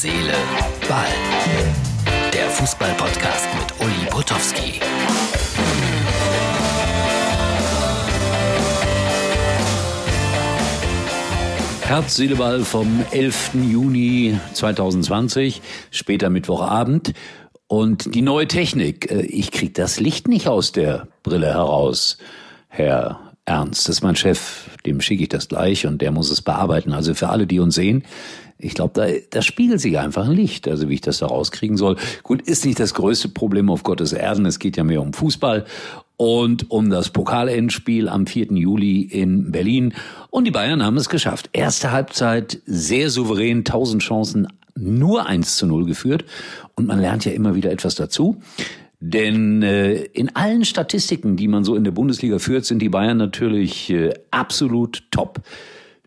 [0.00, 0.32] Seele,
[0.88, 1.08] Ball.
[2.32, 4.78] Der Fußball-Podcast mit Uli Potowski.
[11.82, 13.54] Herz, Seele, Ball vom 11.
[13.54, 17.14] Juni 2020, später Mittwochabend.
[17.66, 19.10] Und die neue Technik.
[19.10, 22.18] Äh, ich krieg das Licht nicht aus der Brille heraus,
[22.68, 23.88] Herr Ernst.
[23.88, 26.92] Das ist mein Chef, dem schicke ich das gleich und der muss es bearbeiten.
[26.92, 28.04] Also für alle, die uns sehen,
[28.58, 31.76] ich glaube, da, da spiegelt sich einfach ein Licht, also wie ich das da rauskriegen
[31.76, 31.96] soll.
[32.22, 35.64] Gut, ist nicht das größte Problem auf Gottes Erden, es geht ja mehr um Fußball
[36.16, 38.46] und um das Pokalendspiel am 4.
[38.54, 39.94] Juli in Berlin.
[40.30, 41.48] Und die Bayern haben es geschafft.
[41.52, 46.24] Erste Halbzeit sehr souverän, tausend Chancen, nur 1 zu 0 geführt.
[46.74, 48.40] Und man lernt ja immer wieder etwas dazu.
[49.00, 53.16] Denn äh, in allen Statistiken, die man so in der Bundesliga führt, sind die Bayern
[53.16, 55.40] natürlich äh, absolut top.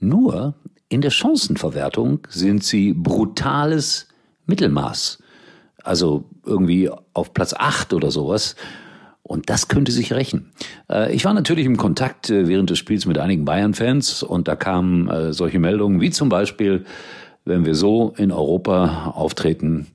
[0.00, 0.54] Nur
[0.88, 4.08] in der Chancenverwertung sind sie brutales
[4.46, 5.18] Mittelmaß.
[5.82, 8.56] Also irgendwie auf Platz acht oder sowas.
[9.22, 10.50] Und das könnte sich rächen.
[10.90, 14.56] Äh, ich war natürlich im Kontakt äh, während des Spiels mit einigen Bayern-Fans und da
[14.56, 16.86] kamen äh, solche Meldungen wie zum Beispiel,
[17.44, 19.86] wenn wir so in Europa auftreten,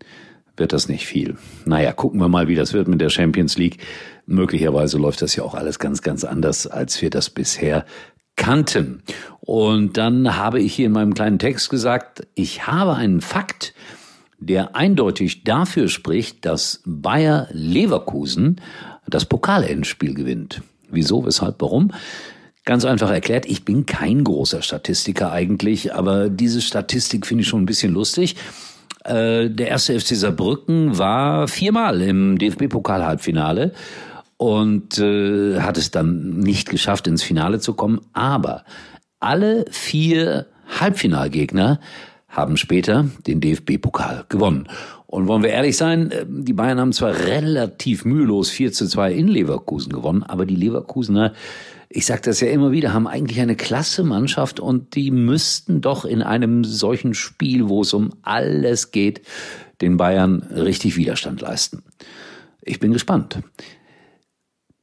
[0.56, 1.38] wird das nicht viel.
[1.66, 3.80] Naja, gucken wir mal, wie das wird mit der Champions League.
[4.28, 7.86] Möglicherweise läuft das ja auch alles ganz, ganz anders, als wir das bisher
[8.36, 9.04] kannten.
[9.42, 13.74] Und dann habe ich hier in meinem kleinen Text gesagt, ich habe einen Fakt,
[14.40, 18.60] der eindeutig dafür spricht, dass Bayer Leverkusen
[19.08, 20.62] das Pokalendspiel gewinnt.
[20.90, 21.92] Wieso, weshalb, warum?
[22.66, 27.64] Ganz einfach erklärt, ich bin kein großer Statistiker eigentlich, aber diese Statistik finde ich schon
[27.64, 28.38] ein bisschen lustig.
[29.04, 33.74] Äh, der erste FC Saarbrücken war viermal im DFB-Pokal-Halbfinale
[34.44, 38.02] und äh, hat es dann nicht geschafft, ins Finale zu kommen.
[38.12, 38.66] Aber
[39.22, 40.48] alle vier
[40.82, 41.80] Halbfinalgegner
[42.28, 44.68] haben später den DFB-Pokal gewonnen.
[45.06, 49.14] Und wollen wir ehrlich sein, äh, die Bayern haben zwar relativ mühelos 4 zu 2
[49.14, 51.32] in Leverkusen gewonnen, aber die Leverkusener
[51.96, 56.06] ich sage das ja immer wieder, haben eigentlich eine klasse Mannschaft und die müssten doch
[56.06, 59.22] in einem solchen Spiel, wo es um alles geht,
[59.80, 61.84] den Bayern richtig Widerstand leisten.
[62.64, 63.38] Ich bin gespannt.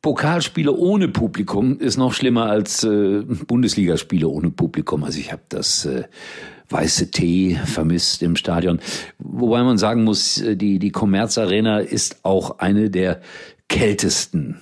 [0.03, 5.05] Pokalspiele ohne Publikum ist noch schlimmer als äh, Bundesligaspiele ohne Publikum.
[5.05, 6.05] Also ich habe das äh,
[6.71, 8.81] weiße Tee vermisst im Stadion.
[9.19, 13.21] Wobei man sagen muss, äh, die, die Commerz Arena ist auch eine der
[13.69, 14.61] kältesten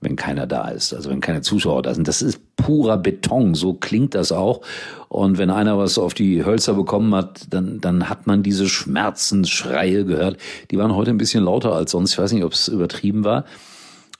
[0.00, 2.06] wenn keiner da ist, also wenn keine Zuschauer da sind.
[2.06, 4.60] Das ist purer Beton, so klingt das auch.
[5.08, 10.04] Und wenn einer was auf die Hölzer bekommen hat, dann, dann hat man diese Schmerzensschreie
[10.04, 10.36] gehört.
[10.70, 12.12] Die waren heute ein bisschen lauter als sonst.
[12.12, 13.44] Ich weiß nicht, ob es übertrieben war.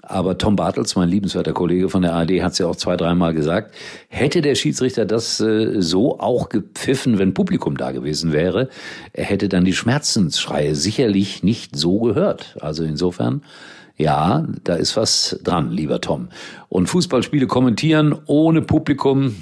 [0.09, 3.35] Aber Tom Bartels, mein liebenswerter Kollege von der ARD, hat es ja auch zwei, dreimal
[3.35, 3.75] gesagt,
[4.09, 8.71] hätte der Schiedsrichter das äh, so auch gepfiffen, wenn Publikum da gewesen wäre,
[9.13, 12.57] er hätte dann die Schmerzensschreie sicherlich nicht so gehört.
[12.61, 13.43] Also insofern
[13.99, 16.29] ja, da ist was dran, lieber Tom.
[16.69, 19.35] Und Fußballspiele kommentieren ohne Publikum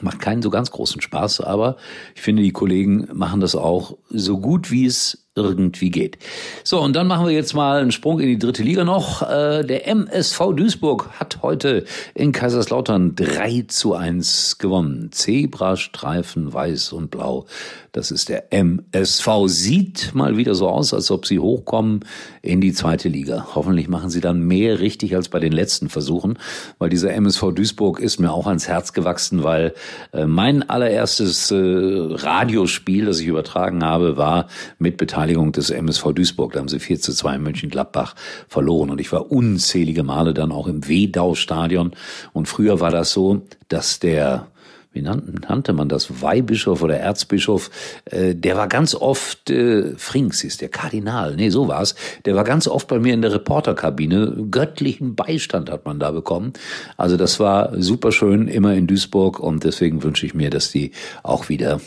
[0.00, 1.76] macht keinen so ganz großen Spaß, aber
[2.14, 6.18] ich finde, die Kollegen machen das auch so gut, wie es irgendwie geht.
[6.64, 9.22] So, und dann machen wir jetzt mal einen Sprung in die dritte Liga noch.
[9.22, 11.84] Äh, der MSV Duisburg hat heute
[12.14, 15.10] in Kaiserslautern 3 zu 1 gewonnen.
[15.12, 17.46] Zebrastreifen weiß und blau.
[17.92, 19.28] Das ist der MSV.
[19.46, 22.04] Sieht mal wieder so aus, als ob sie hochkommen
[22.42, 23.48] in die zweite Liga.
[23.54, 26.38] Hoffentlich machen sie dann mehr richtig als bei den letzten Versuchen,
[26.78, 29.74] weil dieser MSV Duisburg ist mir auch ans Herz gewachsen, weil
[30.12, 34.48] äh, mein allererstes äh, Radiospiel, das ich übertragen habe, war
[34.78, 36.52] mit Beteiligung Beteiligung des MSV Duisburg.
[36.52, 38.14] Da haben sie 4 zu 2 in Mönchengladbach
[38.48, 38.88] verloren.
[38.88, 41.92] Und ich war unzählige Male dann auch im Wedau-Stadion.
[42.32, 44.48] Und früher war das so, dass der
[44.94, 47.70] wie nannte man das, Weihbischof oder Erzbischof,
[48.06, 52.42] äh, der war ganz oft, äh, Frings ist der Kardinal, nee, so war's, der war
[52.42, 56.54] ganz oft bei mir in der Reporterkabine, göttlichen Beistand hat man da bekommen.
[56.96, 60.92] Also das war super schön, immer in Duisburg und deswegen wünsche ich mir, dass die
[61.22, 61.80] auch wieder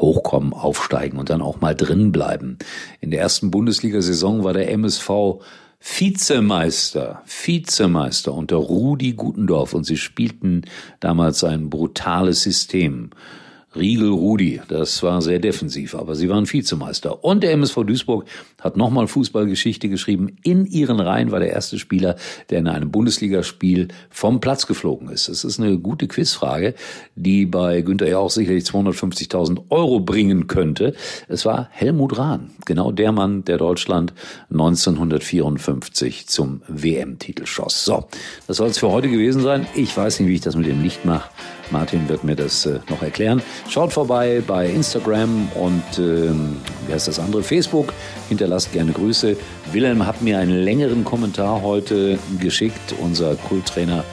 [0.00, 2.58] hochkommen, aufsteigen und dann auch mal drin bleiben.
[3.00, 5.40] In der ersten Bundesliga-Saison war der MSV
[5.80, 10.62] Vizemeister, Vizemeister unter Rudi Gutendorf und sie spielten
[11.00, 13.10] damals ein brutales System.
[13.76, 17.22] Riegel Rudi, das war sehr defensiv, aber sie waren Vizemeister.
[17.22, 18.24] Und der MSV Duisburg
[18.60, 20.36] hat nochmal Fußballgeschichte geschrieben.
[20.42, 22.16] In ihren Reihen war der erste Spieler,
[22.50, 25.28] der in einem Bundesligaspiel vom Platz geflogen ist.
[25.28, 26.74] Das ist eine gute Quizfrage,
[27.14, 30.94] die bei Günther ja auch sicherlich 250.000 Euro bringen könnte.
[31.28, 34.12] Es war Helmut Rahn, genau der Mann, der Deutschland
[34.50, 37.84] 1954 zum WM-Titel schoss.
[37.84, 38.08] So,
[38.48, 39.68] das soll es für heute gewesen sein.
[39.76, 41.30] Ich weiß nicht, wie ich das mit dem Licht mache.
[41.70, 43.42] Martin wird mir das äh, noch erklären.
[43.68, 47.42] Schaut vorbei bei Instagram und ähm, wie heißt das andere?
[47.42, 47.92] Facebook.
[48.28, 49.36] Hinterlasst gerne Grüße.
[49.72, 54.04] Wilhelm hat mir einen längeren Kommentar heute geschickt, unser Kulttrainer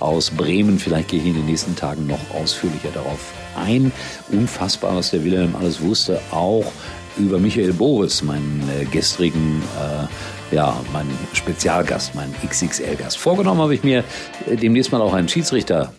[0.00, 0.78] aus Bremen.
[0.78, 3.92] Vielleicht gehe ich in den nächsten Tagen noch ausführlicher darauf ein.
[4.30, 6.70] Unfassbar, was der Wilhelm alles wusste, auch
[7.18, 13.16] über Michael Boris, meinen äh, gestrigen, äh, ja, meinen Spezialgast, meinen XXL-Gast.
[13.16, 14.04] Vorgenommen habe ich mir
[14.46, 15.92] äh, demnächst mal auch einen Schiedsrichter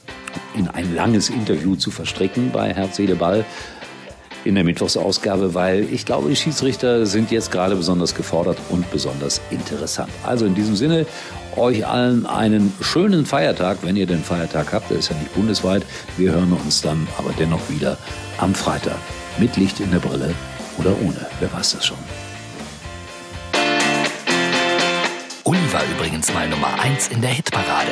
[0.55, 3.45] in ein langes Interview zu verstricken bei Herz, Seele, Ball
[4.43, 9.41] in der Mittwochsausgabe, weil ich glaube, die Schiedsrichter sind jetzt gerade besonders gefordert und besonders
[9.49, 10.09] interessant.
[10.23, 11.05] Also in diesem Sinne,
[11.57, 15.83] euch allen einen schönen Feiertag, wenn ihr den Feiertag habt, der ist ja nicht bundesweit.
[16.15, 17.97] Wir hören uns dann aber dennoch wieder
[18.37, 18.97] am Freitag
[19.37, 20.33] mit Licht in der Brille
[20.77, 21.97] oder ohne, wer weiß das schon.
[25.43, 27.91] Uli war übrigens mal Nummer 1 in der Hitparade.